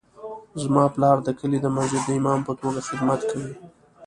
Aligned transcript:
زما 0.63 0.85
پلار 0.95 1.17
د 1.23 1.29
کلي 1.39 1.57
د 1.61 1.67
مسجد 1.75 2.01
د 2.05 2.09
امام 2.19 2.39
په 2.47 2.53
توګه 2.61 2.79
خدمت 2.87 3.21
کوي 3.31 3.53